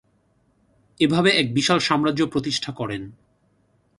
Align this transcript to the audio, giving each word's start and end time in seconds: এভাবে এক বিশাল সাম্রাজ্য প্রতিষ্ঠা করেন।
এভাবে 0.99 1.29
এক 1.31 1.47
বিশাল 1.53 1.79
সাম্রাজ্য 1.79 2.21
প্রতিষ্ঠা 2.25 2.71
করেন। 2.71 3.01